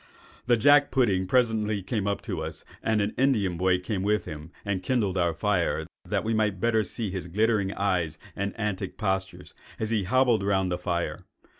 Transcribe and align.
"The 0.47 0.57
jack 0.57 0.89
pudding 0.89 1.27
presently 1.27 1.83
came 1.83 2.07
up 2.07 2.23
to 2.23 2.41
us, 2.41 2.65
and 2.81 3.01
an 3.01 3.13
Indian 3.19 3.55
boy 3.55 3.77
came 3.77 4.01
with 4.01 4.25
him 4.25 4.51
and 4.65 4.81
kindled 4.81 5.15
our 5.15 5.31
fire, 5.35 5.85
that 6.05 6.23
we 6.23 6.33
might 6.33 6.57
see 6.87 7.11
his 7.11 7.27
glittering 7.27 7.71
eyes 7.73 8.17
and 8.35 8.59
antic 8.59 8.97
postures, 8.97 9.53
as 9.79 9.91
he 9.91 10.05
hobbled 10.05 10.41
round 10.41 10.71
the 10.71 10.79
fire. 10.79 11.27